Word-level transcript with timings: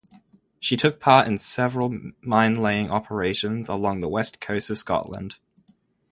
She 0.59 0.75
took 0.77 0.99
part 0.99 1.27
in 1.27 1.37
several 1.37 1.91
minelaying 2.25 2.89
operations 2.89 3.69
along 3.69 3.99
the 3.99 4.09
west 4.09 4.39
coast 4.41 4.71
of 4.71 4.79
Scotland. 4.79 5.35